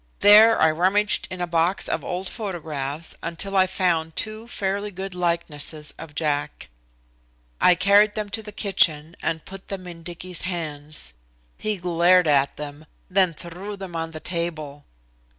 There 0.21 0.59
I 0.59 0.71
rummaged 0.71 1.27
in 1.29 1.41
a 1.41 1.45
box 1.45 1.87
of 1.87 2.03
old 2.03 2.27
photographs 2.27 3.15
until 3.21 3.55
I 3.55 3.67
found 3.67 4.15
two 4.15 4.47
fairly 4.47 4.89
good 4.89 5.13
likenesses 5.13 5.93
of 5.99 6.15
Jack. 6.15 6.69
I 7.61 7.75
carried 7.75 8.15
them 8.15 8.29
to 8.29 8.41
the 8.41 8.51
kitchen 8.51 9.15
and 9.21 9.45
put 9.45 9.67
them 9.67 9.85
in 9.85 10.01
Dicky's 10.01 10.41
hands. 10.41 11.13
He 11.55 11.77
glared 11.77 12.25
at 12.27 12.55
them, 12.57 12.87
then 13.11 13.35
threw 13.35 13.77
them 13.77 13.95
on 13.95 14.09
the 14.09 14.19
table. 14.19 14.85